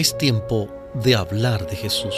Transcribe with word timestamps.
Es 0.00 0.16
tiempo 0.16 0.66
de 0.94 1.14
hablar 1.14 1.66
de 1.68 1.76
Jesús. 1.76 2.14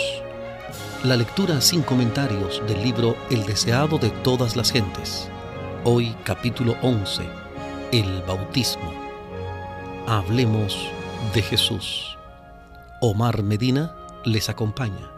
La 1.02 1.16
lectura 1.16 1.60
sin 1.60 1.82
comentarios 1.82 2.62
del 2.68 2.80
libro 2.80 3.16
El 3.28 3.44
deseado 3.44 3.98
de 3.98 4.10
todas 4.22 4.54
las 4.54 4.70
gentes. 4.70 5.28
Hoy 5.82 6.14
capítulo 6.22 6.76
11. 6.82 7.24
El 7.90 8.22
bautismo. 8.22 8.88
Hablemos 10.06 10.78
de 11.34 11.42
Jesús. 11.42 12.16
Omar 13.00 13.42
Medina 13.42 13.92
les 14.24 14.48
acompaña. 14.48 15.10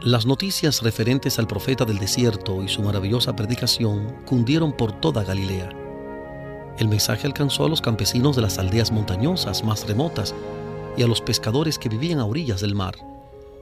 Las 0.00 0.24
noticias 0.24 0.80
referentes 0.80 1.38
al 1.38 1.46
profeta 1.46 1.84
del 1.84 1.98
desierto 1.98 2.62
y 2.62 2.68
su 2.68 2.80
maravillosa 2.80 3.36
predicación 3.36 4.24
cundieron 4.24 4.72
por 4.72 4.98
toda 4.98 5.24
Galilea. 5.24 5.68
El 6.78 6.88
mensaje 6.88 7.26
alcanzó 7.26 7.66
a 7.66 7.68
los 7.68 7.82
campesinos 7.82 8.34
de 8.34 8.40
las 8.40 8.58
aldeas 8.58 8.90
montañosas 8.90 9.62
más 9.62 9.86
remotas 9.86 10.34
y 10.96 11.02
a 11.02 11.06
los 11.06 11.20
pescadores 11.20 11.78
que 11.78 11.88
vivían 11.88 12.18
a 12.18 12.24
orillas 12.24 12.60
del 12.60 12.74
mar, 12.74 12.96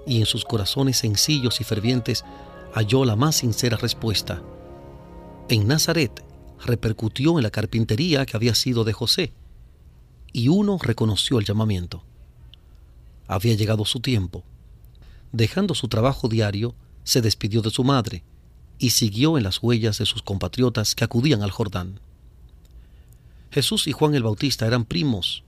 y 0.07 0.21
en 0.21 0.27
sus 0.27 0.45
corazones 0.45 0.99
sencillos 0.99 1.61
y 1.61 1.65
fervientes 1.65 2.25
halló 2.75 3.05
la 3.05 3.17
más 3.17 3.37
sincera 3.37 3.77
respuesta. 3.77 4.43
En 5.49 5.67
Nazaret 5.67 6.25
repercutió 6.65 7.39
en 7.39 7.43
la 7.43 7.51
carpintería 7.51 8.27
que 8.27 8.37
había 8.37 8.55
sido 8.55 8.85
de 8.85 8.93
José, 8.93 9.33
y 10.33 10.49
uno 10.49 10.79
reconoció 10.81 11.39
el 11.39 11.45
llamamiento. 11.45 12.05
Había 13.27 13.55
llegado 13.55 13.85
su 13.85 14.01
tiempo 14.01 14.45
dejando 15.33 15.75
su 15.75 15.89
trabajo 15.89 16.29
diario, 16.29 16.75
se 17.05 17.21
despidió 17.21 17.63
de 17.63 17.71
su 17.71 17.85
madre 17.85 18.23
y 18.79 18.91
siguió 18.91 19.37
en 19.37 19.45
las 19.45 19.63
huellas 19.63 19.99
de 19.99 20.07
sus 20.07 20.23
compatriotas 20.23 20.95
que 20.95 21.05
acudían 21.05 21.43
al 21.43 21.51
Jordán. 21.51 22.01
Jesús 23.51 23.87
y 23.87 23.93
Juan 23.93 24.15
el 24.15 24.23
Bautista 24.23 24.67
eran 24.67 24.85
primos, 24.85 25.43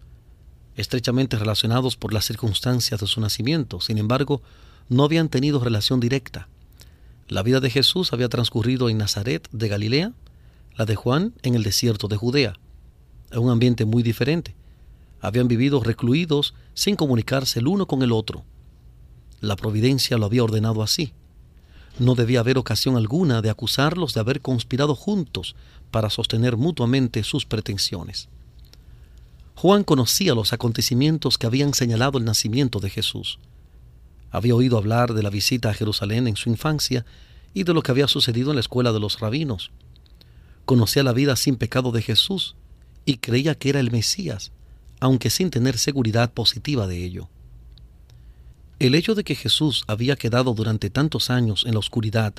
estrechamente 0.80 1.36
relacionados 1.36 1.96
por 1.96 2.12
las 2.12 2.24
circunstancias 2.24 3.00
de 3.00 3.06
su 3.06 3.20
nacimiento, 3.20 3.80
sin 3.80 3.98
embargo, 3.98 4.42
no 4.88 5.04
habían 5.04 5.28
tenido 5.28 5.60
relación 5.60 6.00
directa. 6.00 6.48
La 7.28 7.42
vida 7.42 7.60
de 7.60 7.70
Jesús 7.70 8.12
había 8.12 8.28
transcurrido 8.28 8.88
en 8.88 8.98
Nazaret 8.98 9.48
de 9.52 9.68
Galilea, 9.68 10.12
la 10.76 10.86
de 10.86 10.96
Juan 10.96 11.34
en 11.42 11.54
el 11.54 11.62
desierto 11.62 12.08
de 12.08 12.16
Judea, 12.16 12.54
en 13.30 13.38
un 13.38 13.50
ambiente 13.50 13.84
muy 13.84 14.02
diferente. 14.02 14.54
Habían 15.20 15.48
vivido 15.48 15.82
recluidos 15.82 16.54
sin 16.74 16.96
comunicarse 16.96 17.60
el 17.60 17.68
uno 17.68 17.86
con 17.86 18.02
el 18.02 18.10
otro. 18.10 18.42
La 19.40 19.56
providencia 19.56 20.16
lo 20.16 20.26
había 20.26 20.44
ordenado 20.44 20.82
así. 20.82 21.12
No 21.98 22.14
debía 22.14 22.40
haber 22.40 22.56
ocasión 22.56 22.96
alguna 22.96 23.42
de 23.42 23.50
acusarlos 23.50 24.14
de 24.14 24.20
haber 24.20 24.40
conspirado 24.40 24.94
juntos 24.94 25.54
para 25.90 26.08
sostener 26.08 26.56
mutuamente 26.56 27.22
sus 27.22 27.44
pretensiones. 27.44 28.28
Juan 29.60 29.84
conocía 29.84 30.34
los 30.34 30.54
acontecimientos 30.54 31.36
que 31.36 31.46
habían 31.46 31.74
señalado 31.74 32.16
el 32.16 32.24
nacimiento 32.24 32.80
de 32.80 32.88
Jesús. 32.88 33.38
Había 34.30 34.54
oído 34.54 34.78
hablar 34.78 35.12
de 35.12 35.22
la 35.22 35.28
visita 35.28 35.68
a 35.68 35.74
Jerusalén 35.74 36.26
en 36.28 36.36
su 36.36 36.48
infancia 36.48 37.04
y 37.52 37.64
de 37.64 37.74
lo 37.74 37.82
que 37.82 37.90
había 37.90 38.08
sucedido 38.08 38.52
en 38.52 38.56
la 38.56 38.62
escuela 38.62 38.90
de 38.90 39.00
los 39.00 39.20
rabinos. 39.20 39.70
Conocía 40.64 41.02
la 41.02 41.12
vida 41.12 41.36
sin 41.36 41.56
pecado 41.56 41.92
de 41.92 42.00
Jesús 42.00 42.56
y 43.04 43.18
creía 43.18 43.54
que 43.54 43.68
era 43.68 43.80
el 43.80 43.90
Mesías, 43.90 44.50
aunque 44.98 45.28
sin 45.28 45.50
tener 45.50 45.76
seguridad 45.76 46.32
positiva 46.32 46.86
de 46.86 47.04
ello. 47.04 47.28
El 48.78 48.94
hecho 48.94 49.14
de 49.14 49.24
que 49.24 49.34
Jesús 49.34 49.84
había 49.88 50.16
quedado 50.16 50.54
durante 50.54 50.88
tantos 50.88 51.28
años 51.28 51.64
en 51.66 51.74
la 51.74 51.80
oscuridad, 51.80 52.32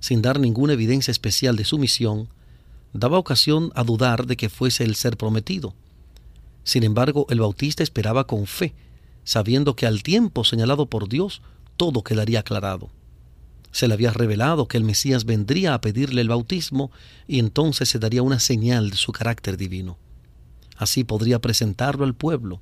sin 0.00 0.20
dar 0.20 0.38
ninguna 0.38 0.74
evidencia 0.74 1.12
especial 1.12 1.56
de 1.56 1.64
su 1.64 1.78
misión, 1.78 2.28
daba 2.92 3.16
ocasión 3.16 3.72
a 3.74 3.84
dudar 3.84 4.26
de 4.26 4.36
que 4.36 4.50
fuese 4.50 4.84
el 4.84 4.96
ser 4.96 5.16
prometido. 5.16 5.74
Sin 6.64 6.84
embargo, 6.84 7.26
el 7.30 7.40
Bautista 7.40 7.82
esperaba 7.82 8.26
con 8.26 8.46
fe, 8.46 8.74
sabiendo 9.24 9.76
que 9.76 9.86
al 9.86 10.02
tiempo 10.02 10.44
señalado 10.44 10.86
por 10.86 11.08
Dios 11.08 11.42
todo 11.76 12.02
quedaría 12.02 12.40
aclarado. 12.40 12.90
Se 13.70 13.88
le 13.88 13.94
había 13.94 14.12
revelado 14.12 14.68
que 14.68 14.76
el 14.76 14.84
Mesías 14.84 15.24
vendría 15.24 15.74
a 15.74 15.80
pedirle 15.80 16.20
el 16.20 16.28
bautismo 16.28 16.90
y 17.26 17.38
entonces 17.38 17.88
se 17.88 17.98
daría 17.98 18.22
una 18.22 18.38
señal 18.38 18.90
de 18.90 18.96
su 18.96 19.12
carácter 19.12 19.56
divino. 19.56 19.98
Así 20.76 21.04
podría 21.04 21.40
presentarlo 21.40 22.04
al 22.04 22.14
pueblo 22.14 22.60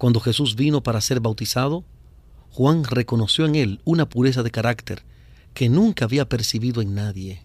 cuando 0.00 0.18
Jesús 0.18 0.56
vino 0.56 0.82
para 0.82 1.02
ser 1.02 1.20
bautizado, 1.20 1.84
Juan 2.52 2.84
reconoció 2.84 3.44
en 3.44 3.54
él 3.54 3.82
una 3.84 4.08
pureza 4.08 4.42
de 4.42 4.50
carácter 4.50 5.02
que 5.52 5.68
nunca 5.68 6.06
había 6.06 6.26
percibido 6.26 6.80
en 6.80 6.94
nadie. 6.94 7.44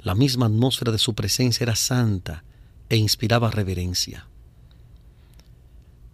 La 0.00 0.14
misma 0.14 0.44
atmósfera 0.44 0.92
de 0.92 0.98
su 0.98 1.14
presencia 1.14 1.64
era 1.64 1.76
santa 1.76 2.44
e 2.90 2.96
inspiraba 2.96 3.50
reverencia. 3.50 4.26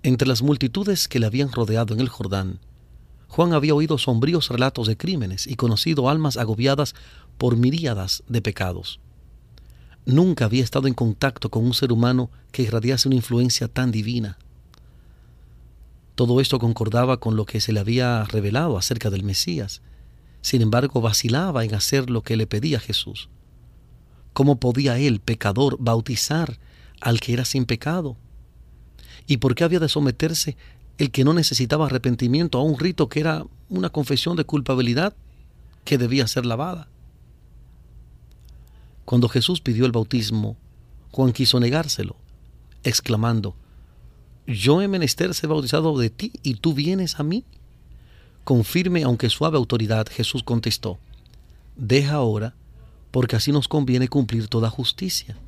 Entre 0.04 0.28
las 0.28 0.42
multitudes 0.42 1.08
que 1.08 1.18
le 1.18 1.26
habían 1.26 1.50
rodeado 1.50 1.92
en 1.94 2.00
el 2.00 2.08
Jordán, 2.08 2.60
Juan 3.28 3.52
había 3.54 3.74
oído 3.74 3.98
sombríos 3.98 4.48
relatos 4.50 4.86
de 4.86 4.96
crímenes 4.96 5.48
y 5.48 5.56
conocido 5.56 6.08
almas 6.08 6.36
agobiadas 6.36 6.94
por 7.38 7.56
miríadas 7.56 8.22
de 8.28 8.40
pecados. 8.40 9.00
Nunca 10.04 10.44
había 10.44 10.62
estado 10.62 10.86
en 10.86 10.94
contacto 10.94 11.50
con 11.50 11.64
un 11.64 11.74
ser 11.74 11.90
humano 11.90 12.30
que 12.52 12.62
irradiase 12.62 13.08
una 13.08 13.16
influencia 13.16 13.66
tan 13.66 13.90
divina. 13.90 14.38
Todo 16.14 16.40
esto 16.40 16.58
concordaba 16.58 17.18
con 17.18 17.34
lo 17.34 17.44
que 17.44 17.60
se 17.60 17.72
le 17.72 17.80
había 17.80 18.22
revelado 18.24 18.78
acerca 18.78 19.10
del 19.10 19.24
Mesías. 19.24 19.82
Sin 20.40 20.62
embargo, 20.62 21.00
vacilaba 21.00 21.64
en 21.64 21.74
hacer 21.74 22.08
lo 22.08 22.22
que 22.22 22.36
le 22.36 22.46
pedía 22.46 22.78
Jesús. 22.78 23.28
¿Cómo 24.36 24.56
podía 24.56 24.98
él, 24.98 25.20
pecador, 25.20 25.78
bautizar 25.80 26.58
al 27.00 27.20
que 27.20 27.32
era 27.32 27.46
sin 27.46 27.64
pecado? 27.64 28.18
¿Y 29.26 29.38
por 29.38 29.54
qué 29.54 29.64
había 29.64 29.78
de 29.78 29.88
someterse 29.88 30.58
el 30.98 31.10
que 31.10 31.24
no 31.24 31.32
necesitaba 31.32 31.86
arrepentimiento 31.86 32.58
a 32.58 32.62
un 32.62 32.78
rito 32.78 33.08
que 33.08 33.20
era 33.20 33.46
una 33.70 33.88
confesión 33.88 34.36
de 34.36 34.44
culpabilidad 34.44 35.16
que 35.86 35.96
debía 35.96 36.26
ser 36.26 36.44
lavada? 36.44 36.86
Cuando 39.06 39.30
Jesús 39.30 39.62
pidió 39.62 39.86
el 39.86 39.92
bautismo, 39.92 40.58
Juan 41.12 41.32
quiso 41.32 41.58
negárselo, 41.58 42.16
exclamando, 42.84 43.56
yo 44.46 44.82
he 44.82 44.86
menester 44.86 45.32
ser 45.32 45.48
bautizado 45.48 45.96
de 45.96 46.10
ti 46.10 46.32
y 46.42 46.56
tú 46.56 46.74
vienes 46.74 47.18
a 47.18 47.22
mí. 47.22 47.42
Con 48.44 48.64
firme 48.64 49.02
aunque 49.02 49.30
suave 49.30 49.56
autoridad 49.56 50.06
Jesús 50.10 50.42
contestó, 50.42 50.98
deja 51.74 52.16
ahora, 52.16 52.54
porque 53.16 53.36
así 53.36 53.50
nos 53.50 53.66
conviene 53.66 54.08
cumplir 54.08 54.46
toda 54.46 54.68
justicia. 54.68 55.38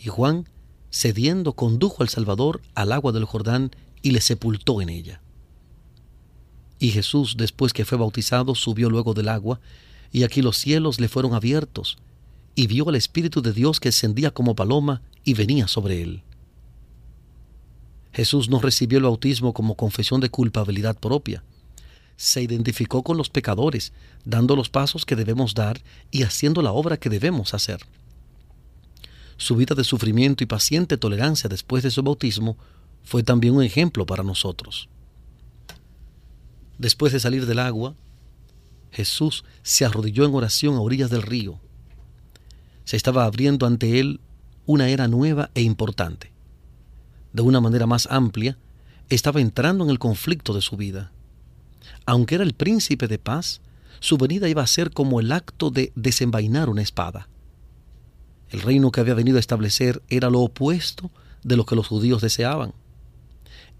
Y 0.00 0.08
Juan, 0.08 0.48
cediendo, 0.90 1.52
condujo 1.52 2.02
al 2.02 2.08
Salvador 2.08 2.60
al 2.74 2.90
agua 2.90 3.12
del 3.12 3.24
Jordán 3.24 3.70
y 4.02 4.10
le 4.10 4.20
sepultó 4.20 4.82
en 4.82 4.88
ella. 4.88 5.20
Y 6.80 6.90
Jesús, 6.90 7.36
después 7.38 7.72
que 7.72 7.84
fue 7.84 7.98
bautizado, 7.98 8.56
subió 8.56 8.90
luego 8.90 9.14
del 9.14 9.28
agua, 9.28 9.60
y 10.10 10.24
aquí 10.24 10.42
los 10.42 10.56
cielos 10.56 10.98
le 10.98 11.06
fueron 11.06 11.34
abiertos, 11.34 11.98
y 12.56 12.66
vio 12.66 12.88
al 12.88 12.96
Espíritu 12.96 13.42
de 13.42 13.52
Dios 13.52 13.78
que 13.78 13.90
descendía 13.90 14.32
como 14.32 14.56
paloma 14.56 15.02
y 15.22 15.34
venía 15.34 15.68
sobre 15.68 16.02
él. 16.02 16.24
Jesús 18.12 18.50
no 18.50 18.58
recibió 18.58 18.98
el 18.98 19.04
bautismo 19.04 19.54
como 19.54 19.76
confesión 19.76 20.20
de 20.20 20.30
culpabilidad 20.30 20.98
propia. 20.98 21.44
Se 22.22 22.40
identificó 22.40 23.02
con 23.02 23.16
los 23.16 23.30
pecadores, 23.30 23.92
dando 24.24 24.54
los 24.54 24.68
pasos 24.68 25.04
que 25.04 25.16
debemos 25.16 25.54
dar 25.54 25.82
y 26.12 26.22
haciendo 26.22 26.62
la 26.62 26.70
obra 26.70 26.96
que 26.96 27.10
debemos 27.10 27.52
hacer. 27.52 27.80
Su 29.36 29.56
vida 29.56 29.74
de 29.74 29.82
sufrimiento 29.82 30.44
y 30.44 30.46
paciente 30.46 30.96
tolerancia 30.96 31.48
después 31.48 31.82
de 31.82 31.90
su 31.90 32.00
bautismo 32.04 32.56
fue 33.02 33.24
también 33.24 33.54
un 33.54 33.64
ejemplo 33.64 34.06
para 34.06 34.22
nosotros. 34.22 34.88
Después 36.78 37.12
de 37.12 37.18
salir 37.18 37.44
del 37.46 37.58
agua, 37.58 37.96
Jesús 38.92 39.42
se 39.64 39.84
arrodilló 39.84 40.24
en 40.24 40.34
oración 40.36 40.76
a 40.76 40.80
orillas 40.80 41.10
del 41.10 41.22
río. 41.22 41.58
Se 42.84 42.96
estaba 42.96 43.24
abriendo 43.24 43.66
ante 43.66 43.98
él 43.98 44.20
una 44.64 44.88
era 44.90 45.08
nueva 45.08 45.50
e 45.54 45.62
importante 45.62 46.30
de 47.32 47.42
una 47.42 47.60
manera 47.60 47.86
más 47.86 48.06
amplia, 48.10 48.58
estaba 49.08 49.40
entrando 49.40 49.82
en 49.82 49.90
el 49.90 49.98
conflicto 49.98 50.54
de 50.54 50.60
su 50.60 50.76
vida. 50.76 51.10
Aunque 52.06 52.34
era 52.36 52.44
el 52.44 52.54
príncipe 52.54 53.08
de 53.08 53.18
paz, 53.18 53.60
su 54.00 54.18
venida 54.18 54.48
iba 54.48 54.62
a 54.62 54.66
ser 54.66 54.90
como 54.90 55.20
el 55.20 55.32
acto 55.32 55.70
de 55.70 55.92
desenvainar 55.94 56.68
una 56.68 56.82
espada. 56.82 57.28
El 58.50 58.60
reino 58.60 58.90
que 58.90 59.00
había 59.00 59.14
venido 59.14 59.36
a 59.36 59.40
establecer 59.40 60.02
era 60.08 60.30
lo 60.30 60.40
opuesto 60.40 61.10
de 61.42 61.56
lo 61.56 61.64
que 61.64 61.76
los 61.76 61.88
judíos 61.88 62.20
deseaban. 62.20 62.74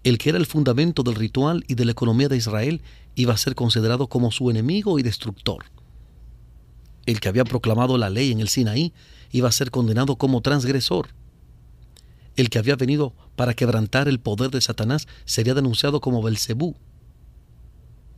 El 0.03 0.17
que 0.17 0.29
era 0.29 0.37
el 0.37 0.45
fundamento 0.45 1.03
del 1.03 1.15
ritual 1.15 1.63
y 1.67 1.75
de 1.75 1.85
la 1.85 1.91
economía 1.91 2.27
de 2.27 2.37
Israel 2.37 2.81
iba 3.15 3.33
a 3.33 3.37
ser 3.37 3.55
considerado 3.55 4.07
como 4.07 4.31
su 4.31 4.49
enemigo 4.49 4.99
y 4.99 5.03
destructor. 5.03 5.65
El 7.05 7.19
que 7.19 7.29
había 7.29 7.43
proclamado 7.43 7.97
la 7.97 8.09
ley 8.09 8.31
en 8.31 8.39
el 8.39 8.47
Sinaí 8.47 8.93
iba 9.31 9.49
a 9.49 9.53
ser 9.53 9.71
condenado 9.71 10.15
como 10.15 10.41
transgresor 10.41 11.09
el 12.35 12.49
que 12.49 12.59
había 12.59 12.75
venido 12.75 13.13
para 13.35 13.53
quebrantar 13.53 14.07
el 14.07 14.19
poder 14.19 14.51
de 14.51 14.61
Satanás 14.61 15.07
sería 15.25 15.53
denunciado 15.53 16.01
como 16.01 16.21
Belcebú. 16.21 16.75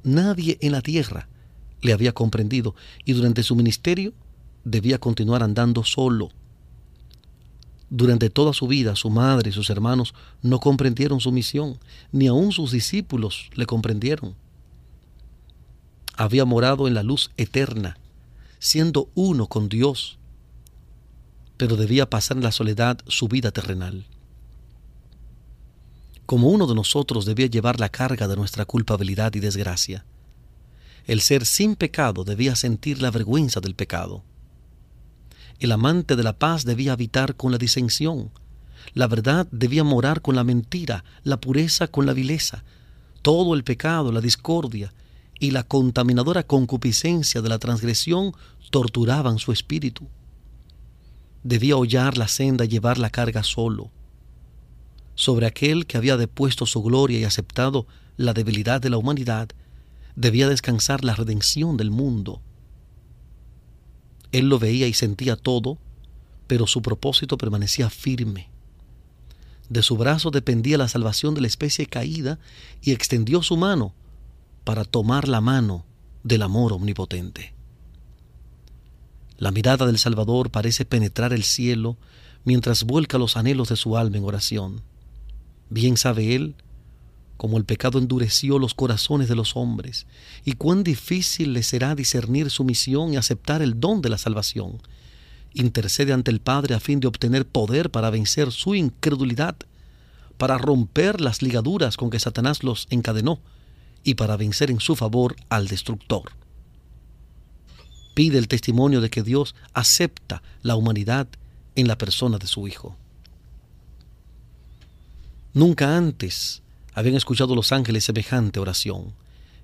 Nadie 0.05 0.59
en 0.61 0.71
la 0.71 0.81
tierra 0.81 1.27
le 1.81 1.91
había 1.91 2.13
comprendido 2.13 2.75
y 3.05 3.13
durante 3.13 3.41
su 3.41 3.55
ministerio 3.55 4.13
debía 4.63 4.99
continuar 4.99 5.41
andando 5.41 5.83
solo. 5.83 6.29
Durante 7.89 8.29
toda 8.29 8.53
su 8.53 8.67
vida, 8.67 8.95
su 8.95 9.09
madre 9.09 9.49
y 9.49 9.53
sus 9.53 9.71
hermanos 9.71 10.13
no 10.43 10.59
comprendieron 10.59 11.19
su 11.21 11.31
misión, 11.31 11.79
ni 12.11 12.27
aun 12.27 12.51
sus 12.51 12.71
discípulos 12.71 13.49
le 13.55 13.65
comprendieron. 13.65 14.35
Había 16.15 16.45
morado 16.45 16.87
en 16.87 16.93
la 16.93 17.01
luz 17.01 17.31
eterna, 17.35 17.97
siendo 18.59 19.09
uno 19.15 19.47
con 19.47 19.69
Dios, 19.69 20.19
pero 21.57 21.77
debía 21.77 22.07
pasar 22.11 22.37
en 22.37 22.43
la 22.43 22.51
soledad 22.51 22.99
su 23.07 23.27
vida 23.27 23.49
terrenal. 23.49 24.05
Como 26.25 26.49
uno 26.49 26.65
de 26.65 26.73
nosotros 26.73 27.25
debía 27.25 27.45
llevar 27.45 27.79
la 27.79 27.89
carga 27.89 28.27
de 28.27 28.35
nuestra 28.35 28.65
culpabilidad 28.65 29.35
y 29.35 29.39
desgracia. 29.39 30.05
El 31.05 31.21
ser 31.21 31.45
sin 31.45 31.75
pecado 31.75 32.23
debía 32.23 32.55
sentir 32.55 33.01
la 33.01 33.11
vergüenza 33.11 33.59
del 33.59 33.75
pecado. 33.75 34.23
El 35.59 35.71
amante 35.71 36.15
de 36.15 36.23
la 36.23 36.37
paz 36.37 36.65
debía 36.65 36.93
habitar 36.93 37.35
con 37.35 37.51
la 37.51 37.59
disensión. 37.59 38.31
La 38.93 39.07
verdad 39.07 39.47
debía 39.51 39.83
morar 39.83 40.21
con 40.21 40.35
la 40.35 40.43
mentira, 40.43 41.03
la 41.23 41.39
pureza 41.39 41.87
con 41.87 42.07
la 42.07 42.13
vileza. 42.13 42.63
Todo 43.21 43.53
el 43.53 43.63
pecado, 43.63 44.11
la 44.11 44.21
discordia 44.21 44.93
y 45.39 45.51
la 45.51 45.63
contaminadora 45.63 46.43
concupiscencia 46.43 47.41
de 47.41 47.49
la 47.49 47.59
transgresión 47.59 48.33
torturaban 48.71 49.37
su 49.37 49.51
espíritu. 49.51 50.07
Debía 51.43 51.77
hollar 51.77 52.17
la 52.17 52.27
senda 52.27 52.65
y 52.65 52.69
llevar 52.69 52.97
la 52.97 53.11
carga 53.11 53.43
solo. 53.43 53.91
Sobre 55.15 55.45
aquel 55.45 55.85
que 55.85 55.97
había 55.97 56.17
depuesto 56.17 56.65
su 56.65 56.83
gloria 56.83 57.19
y 57.19 57.23
aceptado 57.23 57.87
la 58.17 58.33
debilidad 58.33 58.81
de 58.81 58.89
la 58.89 58.97
humanidad, 58.97 59.49
debía 60.15 60.47
descansar 60.47 61.03
la 61.03 61.15
redención 61.15 61.77
del 61.77 61.89
mundo. 61.89 62.41
Él 64.31 64.49
lo 64.49 64.59
veía 64.59 64.87
y 64.87 64.93
sentía 64.93 65.35
todo, 65.37 65.77
pero 66.47 66.67
su 66.67 66.81
propósito 66.81 67.37
permanecía 67.37 67.89
firme. 67.89 68.49
De 69.69 69.81
su 69.81 69.97
brazo 69.97 70.31
dependía 70.31 70.77
la 70.77 70.87
salvación 70.87 71.33
de 71.33 71.41
la 71.41 71.47
especie 71.47 71.87
caída 71.87 72.37
y 72.81 72.91
extendió 72.91 73.41
su 73.41 73.57
mano 73.57 73.93
para 74.63 74.83
tomar 74.83 75.27
la 75.27 75.41
mano 75.41 75.85
del 76.23 76.41
amor 76.41 76.73
omnipotente. 76.73 77.53
La 79.37 79.51
mirada 79.51 79.85
del 79.85 79.97
Salvador 79.97 80.49
parece 80.51 80.85
penetrar 80.85 81.33
el 81.33 81.43
cielo 81.43 81.97
mientras 82.43 82.83
vuelca 82.83 83.17
los 83.17 83.37
anhelos 83.37 83.69
de 83.69 83.75
su 83.75 83.97
alma 83.97 84.17
en 84.17 84.23
oración. 84.23 84.81
Bien 85.69 85.97
sabe 85.97 86.35
él 86.35 86.55
cómo 87.37 87.57
el 87.57 87.65
pecado 87.65 87.99
endureció 87.99 88.59
los 88.59 88.73
corazones 88.73 89.27
de 89.27 89.35
los 89.35 89.55
hombres, 89.55 90.07
y 90.45 90.53
cuán 90.53 90.83
difícil 90.83 91.53
le 91.53 91.63
será 91.63 91.95
discernir 91.95 92.49
su 92.49 92.63
misión 92.63 93.13
y 93.13 93.17
aceptar 93.17 93.61
el 93.61 93.79
don 93.79 94.01
de 94.01 94.09
la 94.09 94.17
salvación. 94.17 94.81
Intercede 95.53 96.13
ante 96.13 96.31
el 96.31 96.39
Padre 96.39 96.75
a 96.75 96.79
fin 96.79 96.99
de 96.99 97.07
obtener 97.07 97.45
poder 97.45 97.91
para 97.91 98.09
vencer 98.09 98.51
su 98.51 98.75
incredulidad, 98.75 99.55
para 100.37 100.57
romper 100.57 101.21
las 101.21 101.41
ligaduras 101.41 101.97
con 101.97 102.09
que 102.09 102.19
Satanás 102.19 102.63
los 102.63 102.87
encadenó 102.89 103.39
y 104.03 104.15
para 104.15 104.37
vencer 104.37 104.69
en 104.69 104.79
su 104.79 104.95
favor 104.95 105.35
al 105.49 105.67
destructor. 105.67 106.31
Pide 108.13 108.37
el 108.37 108.47
testimonio 108.47 109.01
de 109.01 109.09
que 109.09 109.23
Dios 109.23 109.55
acepta 109.73 110.41
la 110.61 110.75
humanidad 110.75 111.27
en 111.75 111.87
la 111.87 111.97
persona 111.97 112.37
de 112.37 112.47
su 112.47 112.67
Hijo. 112.67 112.97
Nunca 115.55 115.95
antes 115.95 116.63
habían 116.93 117.15
escuchado 117.15 117.55
los 117.55 117.71
ángeles 117.71 118.03
semejante 118.03 118.59
oración. 118.59 119.13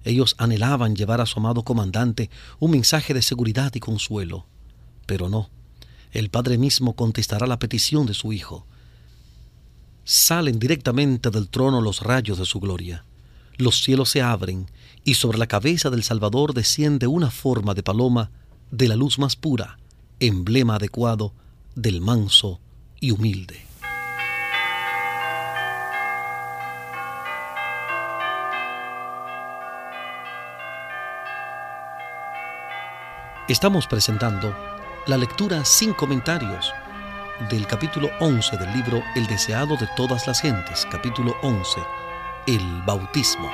Ellos 0.05 0.35
anhelaban 0.37 0.95
llevar 0.95 1.19
a 1.19 1.25
su 1.25 1.37
amado 1.37 1.63
comandante 1.63 2.29
un 2.59 2.71
mensaje 2.71 3.13
de 3.13 3.21
seguridad 3.21 3.75
y 3.75 3.81
consuelo. 3.81 4.45
Pero 5.05 5.27
no, 5.27 5.49
el 6.13 6.29
Padre 6.29 6.57
mismo 6.57 6.95
contestará 6.95 7.45
la 7.45 7.59
petición 7.59 8.05
de 8.05 8.13
su 8.13 8.31
Hijo. 8.31 8.65
Salen 10.05 10.59
directamente 10.59 11.29
del 11.29 11.49
trono 11.49 11.81
los 11.81 11.99
rayos 11.99 12.37
de 12.37 12.45
su 12.45 12.61
gloria. 12.61 13.03
Los 13.57 13.83
cielos 13.83 14.09
se 14.09 14.21
abren 14.21 14.67
y 15.03 15.15
sobre 15.15 15.37
la 15.37 15.47
cabeza 15.47 15.89
del 15.89 16.03
Salvador 16.03 16.53
desciende 16.53 17.07
una 17.07 17.31
forma 17.31 17.73
de 17.73 17.83
paloma 17.83 18.31
de 18.71 18.87
la 18.87 18.95
luz 18.95 19.19
más 19.19 19.35
pura, 19.35 19.77
emblema 20.21 20.75
adecuado 20.75 21.33
del 21.75 21.99
manso 21.99 22.61
y 23.01 23.11
humilde. 23.11 23.70
Estamos 33.51 33.85
presentando 33.85 34.55
la 35.07 35.17
lectura 35.17 35.65
sin 35.65 35.91
comentarios 35.91 36.73
del 37.49 37.67
capítulo 37.67 38.09
11 38.21 38.55
del 38.55 38.71
libro 38.71 39.03
El 39.13 39.27
deseado 39.27 39.75
de 39.75 39.89
todas 39.97 40.25
las 40.25 40.39
gentes, 40.39 40.87
capítulo 40.89 41.35
11, 41.41 41.81
el 42.47 42.81
bautismo. 42.83 43.51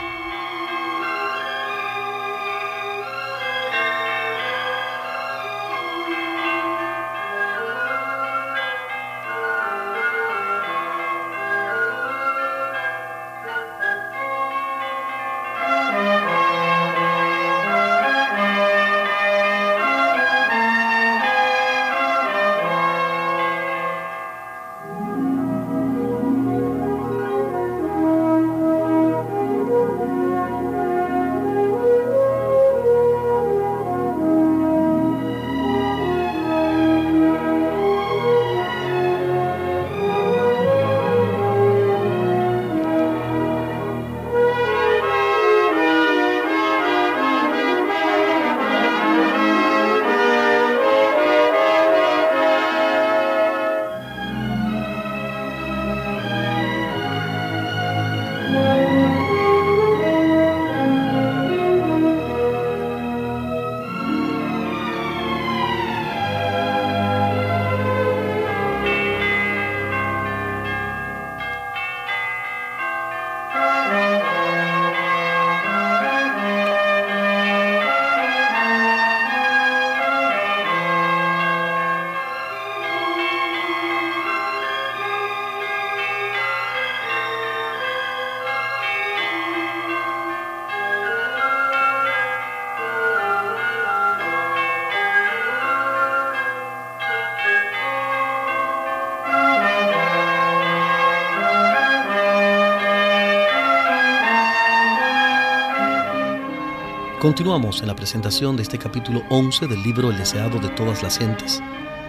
Continuamos 107.28 107.82
en 107.82 107.88
la 107.88 107.96
presentación 107.98 108.56
de 108.56 108.64
este 108.64 108.80
capítulo 108.80 109.22
11 109.30 109.68
del 109.68 109.84
libro 109.84 110.12
El 110.12 110.18
deseado 110.18 110.60
de 110.60 110.70
todas 110.70 111.04
las 111.04 111.18
gentes. 111.18 111.62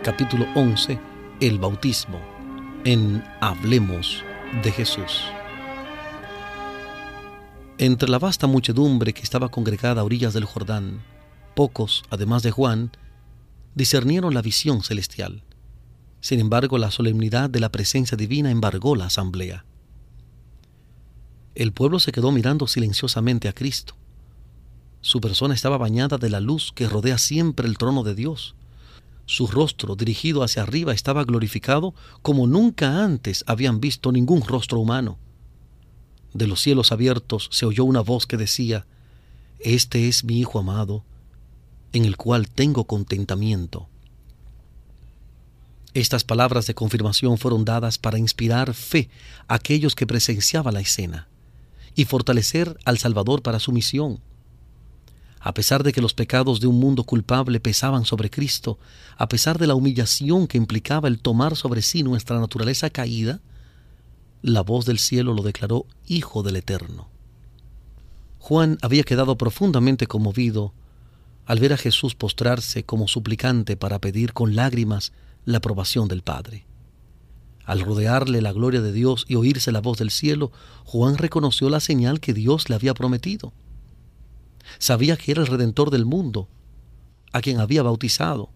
Capítulo 0.04 0.46
11, 0.54 0.96
El 1.40 1.58
bautismo, 1.58 2.20
en 2.84 3.24
Hablemos 3.40 4.22
de 4.62 4.70
Jesús. 4.70 5.24
Entre 7.78 8.08
la 8.08 8.20
vasta 8.20 8.46
muchedumbre 8.46 9.12
que 9.12 9.22
estaba 9.22 9.48
congregada 9.48 10.02
a 10.02 10.04
orillas 10.04 10.34
del 10.34 10.44
Jordán, 10.44 11.02
pocos, 11.56 12.04
además 12.10 12.44
de 12.44 12.52
Juan, 12.52 12.92
discernieron 13.74 14.34
la 14.34 14.40
visión 14.40 14.84
celestial. 14.84 15.42
Sin 16.20 16.38
embargo, 16.38 16.78
la 16.78 16.92
solemnidad 16.92 17.50
de 17.50 17.58
la 17.58 17.72
presencia 17.72 18.16
divina 18.16 18.52
embargó 18.52 18.94
la 18.94 19.06
asamblea. 19.06 19.64
El 21.56 21.72
pueblo 21.72 21.98
se 21.98 22.12
quedó 22.12 22.30
mirando 22.30 22.68
silenciosamente 22.68 23.48
a 23.48 23.52
Cristo 23.52 23.96
su 25.00 25.20
persona 25.20 25.54
estaba 25.54 25.78
bañada 25.78 26.18
de 26.18 26.30
la 26.30 26.40
luz 26.40 26.72
que 26.74 26.88
rodea 26.88 27.18
siempre 27.18 27.68
el 27.68 27.78
trono 27.78 28.02
de 28.02 28.14
Dios. 28.14 28.54
Su 29.26 29.46
rostro 29.46 29.94
dirigido 29.94 30.42
hacia 30.42 30.62
arriba 30.62 30.92
estaba 30.92 31.24
glorificado 31.24 31.94
como 32.22 32.46
nunca 32.46 33.04
antes 33.04 33.44
habían 33.46 33.80
visto 33.80 34.10
ningún 34.10 34.42
rostro 34.42 34.80
humano. 34.80 35.18
De 36.34 36.46
los 36.46 36.60
cielos 36.60 36.92
abiertos 36.92 37.48
se 37.52 37.66
oyó 37.66 37.84
una 37.84 38.00
voz 38.00 38.26
que 38.26 38.36
decía, 38.36 38.86
Este 39.60 40.08
es 40.08 40.24
mi 40.24 40.40
Hijo 40.40 40.58
amado, 40.58 41.04
en 41.92 42.04
el 42.04 42.16
cual 42.16 42.48
tengo 42.48 42.84
contentamiento. 42.84 43.88
Estas 45.94 46.22
palabras 46.24 46.66
de 46.66 46.74
confirmación 46.74 47.38
fueron 47.38 47.64
dadas 47.64 47.98
para 47.98 48.18
inspirar 48.18 48.74
fe 48.74 49.08
a 49.46 49.54
aquellos 49.54 49.94
que 49.94 50.06
presenciaban 50.06 50.74
la 50.74 50.80
escena 50.80 51.28
y 51.94 52.04
fortalecer 52.04 52.78
al 52.84 52.98
Salvador 52.98 53.42
para 53.42 53.58
su 53.58 53.72
misión. 53.72 54.20
A 55.40 55.54
pesar 55.54 55.82
de 55.82 55.92
que 55.92 56.00
los 56.00 56.14
pecados 56.14 56.60
de 56.60 56.66
un 56.66 56.80
mundo 56.80 57.04
culpable 57.04 57.60
pesaban 57.60 58.04
sobre 58.04 58.30
Cristo, 58.30 58.78
a 59.16 59.28
pesar 59.28 59.58
de 59.58 59.66
la 59.66 59.74
humillación 59.74 60.46
que 60.46 60.58
implicaba 60.58 61.08
el 61.08 61.20
tomar 61.20 61.56
sobre 61.56 61.82
sí 61.82 62.02
nuestra 62.02 62.40
naturaleza 62.40 62.90
caída, 62.90 63.40
la 64.42 64.62
voz 64.62 64.84
del 64.84 64.98
cielo 64.98 65.34
lo 65.34 65.42
declaró 65.42 65.86
Hijo 66.06 66.42
del 66.42 66.56
Eterno. 66.56 67.08
Juan 68.38 68.78
había 68.82 69.02
quedado 69.02 69.36
profundamente 69.36 70.06
conmovido 70.06 70.72
al 71.44 71.60
ver 71.60 71.72
a 71.72 71.76
Jesús 71.76 72.14
postrarse 72.14 72.84
como 72.84 73.08
suplicante 73.08 73.76
para 73.76 73.98
pedir 73.98 74.32
con 74.32 74.54
lágrimas 74.54 75.12
la 75.44 75.58
aprobación 75.58 76.08
del 76.08 76.22
Padre. 76.22 76.66
Al 77.64 77.80
rodearle 77.80 78.40
la 78.42 78.52
gloria 78.52 78.80
de 78.80 78.92
Dios 78.92 79.24
y 79.28 79.34
oírse 79.34 79.72
la 79.72 79.80
voz 79.80 79.98
del 79.98 80.10
cielo, 80.10 80.52
Juan 80.84 81.18
reconoció 81.18 81.68
la 81.68 81.80
señal 81.80 82.20
que 82.20 82.32
Dios 82.32 82.68
le 82.68 82.74
había 82.74 82.94
prometido. 82.94 83.52
Sabía 84.78 85.16
que 85.16 85.32
era 85.32 85.40
el 85.40 85.46
Redentor 85.46 85.90
del 85.90 86.04
mundo, 86.04 86.48
a 87.32 87.40
quien 87.40 87.60
había 87.60 87.82
bautizado. 87.82 88.50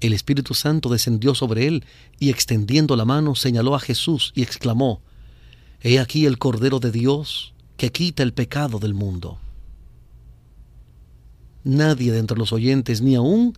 El 0.00 0.12
Espíritu 0.12 0.54
Santo 0.54 0.88
descendió 0.88 1.34
sobre 1.34 1.66
él 1.66 1.84
y 2.18 2.30
extendiendo 2.30 2.96
la 2.96 3.04
mano 3.04 3.34
señaló 3.34 3.74
a 3.74 3.80
Jesús 3.80 4.32
y 4.34 4.42
exclamó, 4.42 5.02
He 5.82 5.98
aquí 5.98 6.26
el 6.26 6.38
Cordero 6.38 6.80
de 6.80 6.90
Dios 6.90 7.54
que 7.76 7.92
quita 7.92 8.22
el 8.22 8.32
pecado 8.32 8.78
del 8.78 8.94
mundo. 8.94 9.38
Nadie 11.64 12.12
de 12.12 12.18
entre 12.18 12.38
los 12.38 12.52
oyentes, 12.52 13.02
ni 13.02 13.14
aún 13.14 13.56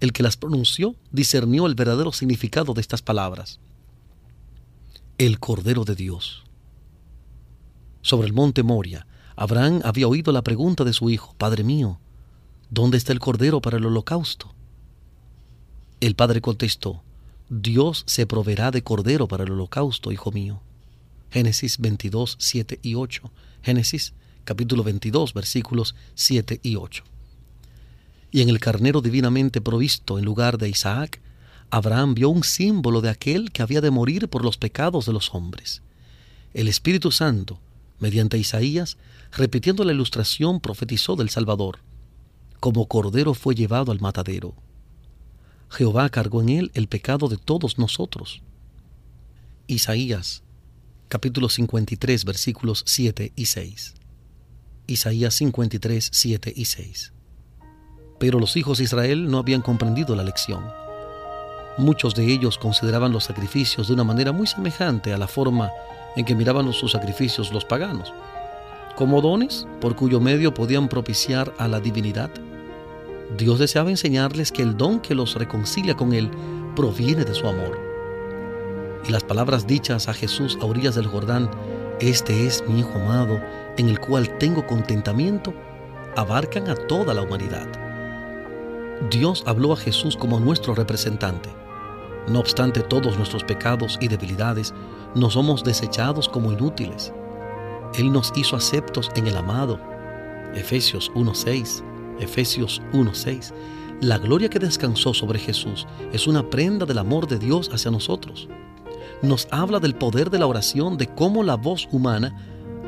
el 0.00 0.12
que 0.12 0.22
las 0.22 0.36
pronunció, 0.36 0.96
discernió 1.10 1.66
el 1.66 1.74
verdadero 1.74 2.12
significado 2.12 2.74
de 2.74 2.80
estas 2.80 3.02
palabras. 3.02 3.60
El 5.18 5.38
Cordero 5.38 5.84
de 5.84 5.94
Dios. 5.94 6.42
Sobre 8.00 8.26
el 8.26 8.32
monte 8.32 8.62
Moria, 8.62 9.06
Abraham 9.36 9.80
había 9.84 10.08
oído 10.08 10.32
la 10.32 10.42
pregunta 10.42 10.84
de 10.84 10.92
su 10.92 11.10
hijo, 11.10 11.34
Padre 11.38 11.64
mío, 11.64 11.98
¿dónde 12.70 12.96
está 12.96 13.12
el 13.12 13.18
cordero 13.18 13.60
para 13.60 13.78
el 13.78 13.86
holocausto? 13.86 14.54
El 16.00 16.14
padre 16.16 16.40
contestó, 16.40 17.02
Dios 17.48 18.04
se 18.06 18.26
proveerá 18.26 18.70
de 18.70 18.82
cordero 18.82 19.28
para 19.28 19.44
el 19.44 19.52
holocausto, 19.52 20.10
hijo 20.10 20.32
mío. 20.32 20.60
Génesis 21.30 21.78
22, 21.78 22.36
7 22.38 22.80
y 22.82 22.94
8. 22.94 23.30
Génesis 23.62 24.12
capítulo 24.44 24.82
22, 24.82 25.32
versículos 25.34 25.94
7 26.14 26.60
y 26.62 26.76
8. 26.76 27.04
Y 28.30 28.40
en 28.40 28.48
el 28.48 28.58
carnero 28.58 29.00
divinamente 29.00 29.60
provisto 29.60 30.18
en 30.18 30.24
lugar 30.24 30.58
de 30.58 30.68
Isaac, 30.68 31.20
Abraham 31.70 32.14
vio 32.14 32.28
un 32.30 32.42
símbolo 32.42 33.00
de 33.00 33.10
aquel 33.10 33.52
que 33.52 33.62
había 33.62 33.80
de 33.80 33.90
morir 33.90 34.28
por 34.28 34.44
los 34.44 34.56
pecados 34.56 35.06
de 35.06 35.12
los 35.12 35.34
hombres. 35.34 35.82
El 36.52 36.68
Espíritu 36.68 37.10
Santo, 37.10 37.60
mediante 38.02 38.36
Isaías, 38.36 38.98
repitiendo 39.30 39.84
la 39.84 39.92
ilustración, 39.92 40.60
profetizó 40.60 41.14
del 41.14 41.30
Salvador. 41.30 41.78
Como 42.58 42.86
cordero 42.88 43.32
fue 43.32 43.54
llevado 43.54 43.92
al 43.92 44.00
matadero. 44.00 44.54
Jehová 45.70 46.10
cargó 46.10 46.42
en 46.42 46.48
él 46.48 46.70
el 46.74 46.88
pecado 46.88 47.28
de 47.28 47.36
todos 47.36 47.78
nosotros. 47.78 48.42
Isaías, 49.68 50.42
capítulo 51.08 51.48
53, 51.48 52.24
versículos 52.24 52.82
7 52.86 53.32
y 53.36 53.46
6. 53.46 53.94
Isaías 54.88 55.34
53, 55.36 56.10
7 56.12 56.52
y 56.56 56.64
6. 56.64 57.12
Pero 58.18 58.40
los 58.40 58.56
hijos 58.56 58.78
de 58.78 58.84
Israel 58.84 59.30
no 59.30 59.38
habían 59.38 59.62
comprendido 59.62 60.16
la 60.16 60.24
lección. 60.24 60.64
Muchos 61.78 62.16
de 62.16 62.26
ellos 62.26 62.58
consideraban 62.58 63.12
los 63.12 63.24
sacrificios 63.24 63.86
de 63.86 63.94
una 63.94 64.04
manera 64.04 64.32
muy 64.32 64.48
semejante 64.48 65.12
a 65.12 65.18
la 65.18 65.28
forma 65.28 65.70
en 66.16 66.24
que 66.24 66.34
miraban 66.34 66.72
sus 66.72 66.92
sacrificios 66.92 67.52
los 67.52 67.64
paganos, 67.64 68.12
como 68.96 69.20
dones 69.20 69.66
por 69.80 69.96
cuyo 69.96 70.20
medio 70.20 70.52
podían 70.54 70.88
propiciar 70.88 71.52
a 71.58 71.68
la 71.68 71.80
divinidad. 71.80 72.30
Dios 73.36 73.58
deseaba 73.58 73.90
enseñarles 73.90 74.52
que 74.52 74.62
el 74.62 74.76
don 74.76 75.00
que 75.00 75.14
los 75.14 75.34
reconcilia 75.34 75.96
con 75.96 76.12
Él 76.12 76.30
proviene 76.76 77.24
de 77.24 77.34
su 77.34 77.46
amor. 77.46 77.78
Y 79.08 79.10
las 79.10 79.24
palabras 79.24 79.66
dichas 79.66 80.08
a 80.08 80.14
Jesús 80.14 80.58
a 80.60 80.66
orillas 80.66 80.94
del 80.94 81.06
Jordán, 81.06 81.50
Este 82.00 82.46
es 82.46 82.62
mi 82.68 82.80
Hijo 82.80 82.92
amado, 82.94 83.40
en 83.76 83.88
el 83.88 83.98
cual 83.98 84.38
tengo 84.38 84.66
contentamiento, 84.66 85.54
abarcan 86.16 86.68
a 86.68 86.74
toda 86.74 87.14
la 87.14 87.22
humanidad. 87.22 87.66
Dios 89.10 89.42
habló 89.46 89.72
a 89.72 89.76
Jesús 89.76 90.16
como 90.16 90.38
nuestro 90.38 90.74
representante. 90.74 91.61
No 92.28 92.40
obstante 92.40 92.80
todos 92.80 93.16
nuestros 93.16 93.44
pecados 93.44 93.98
y 94.00 94.08
debilidades, 94.08 94.72
no 95.14 95.30
somos 95.30 95.64
desechados 95.64 96.28
como 96.28 96.52
inútiles. 96.52 97.12
Él 97.94 98.12
nos 98.12 98.32
hizo 98.36 98.56
aceptos 98.56 99.10
en 99.16 99.26
el 99.26 99.36
amado. 99.36 99.78
Efesios 100.54 101.10
1.6. 101.14 101.82
Efesios 102.20 102.80
1.6. 102.92 103.52
La 104.00 104.18
gloria 104.18 104.48
que 104.48 104.58
descansó 104.58 105.14
sobre 105.14 105.38
Jesús 105.38 105.86
es 106.12 106.26
una 106.26 106.48
prenda 106.48 106.86
del 106.86 106.98
amor 106.98 107.26
de 107.26 107.38
Dios 107.38 107.70
hacia 107.72 107.90
nosotros. 107.90 108.48
Nos 109.22 109.46
habla 109.50 109.78
del 109.78 109.94
poder 109.94 110.30
de 110.30 110.38
la 110.38 110.46
oración, 110.46 110.96
de 110.96 111.06
cómo 111.06 111.42
la 111.42 111.56
voz 111.56 111.88
humana 111.92 112.34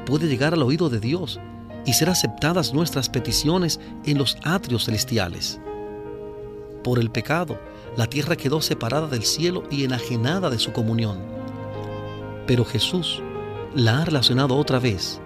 puede 0.07 0.26
llegar 0.26 0.55
al 0.55 0.62
oído 0.62 0.88
de 0.88 1.00
Dios 1.00 1.38
y 1.87 1.93
ser 1.93 2.11
aceptadas 2.11 2.73
nuestras 2.73 3.09
peticiones 3.09 3.79
en 4.05 4.19
los 4.19 4.37
atrios 4.45 4.87
celestiales. 4.87 5.61
Por 6.83 6.99
el 6.99 7.11
pecado, 7.11 7.59
la 7.97 8.07
tierra 8.07 8.37
quedó 8.37 8.61
separada 8.61 9.07
del 9.07 9.25
cielo 9.25 9.63
y 9.71 9.85
enajenada 9.85 10.51
de 10.51 10.59
su 10.59 10.73
comunión. 10.73 11.19
Pero 12.47 12.65
Jesús 12.65 13.23
la 13.75 14.03
ha 14.03 14.05
relacionado 14.05 14.57
otra 14.57 14.79
vez 14.79 15.21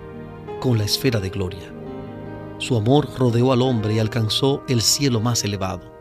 con 0.61 0.79
la 0.79 0.85
esfera 0.85 1.21
de 1.21 1.31
gloria. 1.31 1.73
Su 2.59 2.77
amor 2.77 3.09
rodeó 3.17 3.53
al 3.53 3.63
hombre 3.63 3.95
y 3.95 3.99
alcanzó 3.99 4.63
el 4.69 4.83
cielo 4.83 5.21
más 5.21 5.45
elevado. 5.45 5.93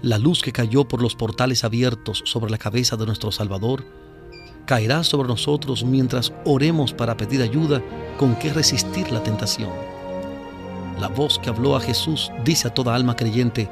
La 0.00 0.18
luz 0.18 0.42
que 0.42 0.52
cayó 0.52 0.88
por 0.88 1.02
los 1.02 1.14
portales 1.14 1.62
abiertos 1.62 2.22
sobre 2.24 2.50
la 2.50 2.58
cabeza 2.58 2.96
de 2.96 3.06
nuestro 3.06 3.30
Salvador 3.30 3.84
caerá 4.66 5.04
sobre 5.04 5.28
nosotros 5.28 5.84
mientras 5.84 6.32
oremos 6.44 6.92
para 6.92 7.16
pedir 7.16 7.42
ayuda 7.42 7.82
con 8.18 8.34
que 8.36 8.52
resistir 8.52 9.12
la 9.12 9.22
tentación. 9.22 9.70
La 10.98 11.08
voz 11.08 11.38
que 11.38 11.50
habló 11.50 11.76
a 11.76 11.80
Jesús 11.80 12.30
dice 12.44 12.68
a 12.68 12.74
toda 12.74 12.94
alma 12.94 13.16
creyente, 13.16 13.68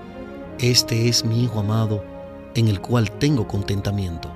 Este 0.62 1.08
es 1.08 1.24
mi 1.24 1.44
Hijo 1.44 1.60
amado, 1.60 2.04
en 2.54 2.68
el 2.68 2.82
cual 2.82 3.10
tengo 3.12 3.48
contentamiento. 3.48 4.30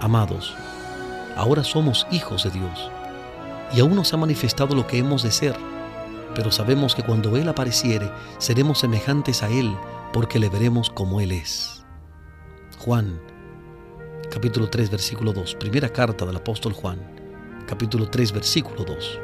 Amados, 0.00 0.54
ahora 1.36 1.62
somos 1.62 2.06
hijos 2.10 2.44
de 2.44 2.50
Dios 2.52 2.90
y 3.74 3.80
aún 3.80 3.94
no 3.94 4.02
se 4.02 4.14
ha 4.14 4.18
manifestado 4.18 4.74
lo 4.74 4.86
que 4.86 4.96
hemos 4.96 5.22
de 5.22 5.30
ser, 5.30 5.54
pero 6.34 6.50
sabemos 6.50 6.94
que 6.94 7.02
cuando 7.02 7.36
Él 7.36 7.50
apareciere 7.50 8.10
seremos 8.38 8.78
semejantes 8.78 9.42
a 9.42 9.50
Él 9.50 9.76
porque 10.10 10.38
le 10.38 10.48
veremos 10.48 10.88
como 10.88 11.20
Él 11.20 11.32
es. 11.32 11.84
Juan, 12.78 13.20
capítulo 14.30 14.70
3, 14.70 14.88
versículo 14.88 15.34
2, 15.34 15.54
primera 15.56 15.90
carta 15.90 16.24
del 16.24 16.36
apóstol 16.36 16.72
Juan, 16.72 16.98
capítulo 17.66 18.08
3, 18.08 18.32
versículo 18.32 18.84
2. 18.84 19.20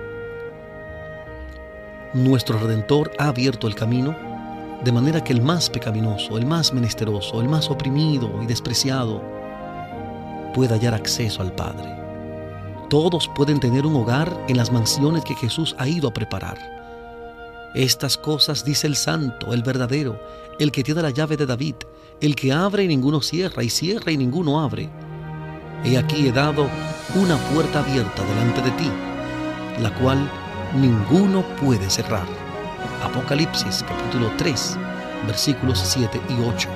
Nuestro 2.12 2.58
Redentor 2.58 3.12
ha 3.18 3.28
abierto 3.28 3.66
el 3.66 3.74
camino 3.74 4.33
de 4.82 4.92
manera 4.92 5.22
que 5.22 5.32
el 5.32 5.42
más 5.42 5.70
pecaminoso, 5.70 6.36
el 6.36 6.46
más 6.46 6.72
menesteroso, 6.72 7.40
el 7.40 7.48
más 7.48 7.70
oprimido 7.70 8.30
y 8.42 8.46
despreciado 8.46 9.22
pueda 10.54 10.76
hallar 10.76 10.94
acceso 10.94 11.42
al 11.42 11.52
Padre. 11.52 11.94
Todos 12.90 13.28
pueden 13.34 13.60
tener 13.60 13.86
un 13.86 13.96
hogar 13.96 14.32
en 14.48 14.56
las 14.56 14.70
mansiones 14.70 15.24
que 15.24 15.34
Jesús 15.34 15.74
ha 15.78 15.88
ido 15.88 16.08
a 16.08 16.14
preparar. 16.14 16.58
Estas 17.74 18.16
cosas 18.16 18.64
dice 18.64 18.86
el 18.86 18.94
santo, 18.94 19.52
el 19.52 19.62
verdadero, 19.62 20.20
el 20.60 20.70
que 20.70 20.84
tiene 20.84 21.02
la 21.02 21.10
llave 21.10 21.36
de 21.36 21.46
David, 21.46 21.74
el 22.20 22.36
que 22.36 22.52
abre 22.52 22.84
y 22.84 22.88
ninguno 22.88 23.20
cierra, 23.20 23.64
y 23.64 23.70
cierra 23.70 24.12
y 24.12 24.16
ninguno 24.16 24.60
abre. 24.60 24.88
He 25.84 25.98
aquí 25.98 26.28
he 26.28 26.32
dado 26.32 26.68
una 27.16 27.36
puerta 27.52 27.80
abierta 27.80 28.22
delante 28.24 28.62
de 28.62 28.70
ti, 28.72 28.90
la 29.82 29.92
cual 29.94 30.30
ninguno 30.80 31.42
puede 31.60 31.90
cerrar. 31.90 32.43
Apocalipsis 33.02 33.84
capítulo 33.86 34.30
3, 34.36 34.78
versículos 35.26 35.78
7 35.78 36.20
y 36.28 36.48
8. 36.48 36.68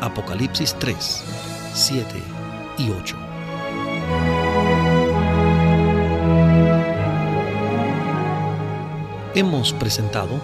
Apocalipsis 0.00 0.74
3, 0.78 1.24
7 1.72 2.22
y 2.78 2.90
8. 2.90 3.16
Hemos 9.34 9.72
presentado 9.72 10.40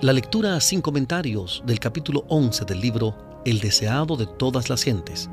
La 0.00 0.12
lectura 0.12 0.60
sin 0.60 0.80
comentarios 0.80 1.62
del 1.64 1.80
capítulo 1.80 2.24
11 2.28 2.64
del 2.64 2.80
libro 2.80 3.14
El 3.44 3.60
deseado 3.60 4.16
de 4.16 4.26
todas 4.26 4.68
las 4.68 4.82
gentes, 4.82 5.30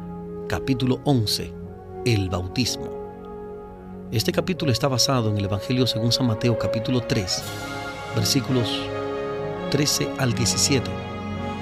capítulo 0.48 1.02
11, 1.04 1.54
el 2.06 2.30
bautismo. 2.30 3.06
Este 4.12 4.32
capítulo 4.32 4.72
está 4.72 4.88
basado 4.88 5.30
en 5.30 5.38
el 5.38 5.46
Evangelio 5.46 5.88
según 5.88 6.12
San 6.12 6.28
Mateo 6.28 6.58
capítulo 6.58 7.02
3, 7.02 7.44
versículos 8.16 8.82
13 9.72 10.10
al 10.18 10.34
17, 10.34 10.90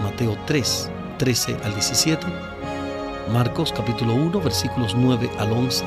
Mateo 0.01 0.37
3, 0.45 0.91
13 1.17 1.57
al 1.63 1.73
17, 1.73 2.27
Marcos 3.31 3.73
capítulo 3.75 4.13
1, 4.13 4.39
versículos 4.41 4.95
9 4.95 5.29
al 5.39 5.51
11, 5.51 5.83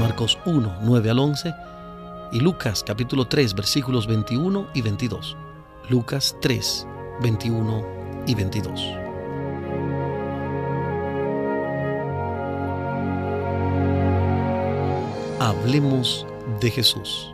Marcos 0.00 0.38
1, 0.46 0.78
9 0.82 1.10
al 1.10 1.18
11, 1.18 1.54
y 2.32 2.40
Lucas 2.40 2.82
capítulo 2.84 3.26
3, 3.26 3.54
versículos 3.54 4.06
21 4.06 4.68
y 4.74 4.82
22. 4.82 5.36
Lucas 5.88 6.36
3, 6.40 6.86
21 7.22 7.86
y 8.26 8.34
22. 8.34 8.80
Hablemos 15.40 16.26
de 16.60 16.70
Jesús. 16.70 17.33